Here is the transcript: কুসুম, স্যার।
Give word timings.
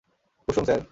কুসুম, 0.47 0.63
স্যার। 0.63 0.81